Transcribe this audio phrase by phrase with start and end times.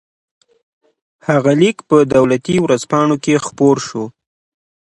[1.27, 4.03] هغه لیک په دولتي ورځپاڼو کې خپور شو.